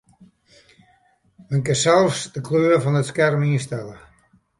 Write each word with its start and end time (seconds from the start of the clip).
Men 1.51 1.61
kin 1.67 1.77
sels 1.81 2.21
de 2.33 2.41
kleur 2.47 2.79
fan 2.83 2.99
it 3.01 3.09
skerm 3.11 3.43
ynstelle. 3.49 3.97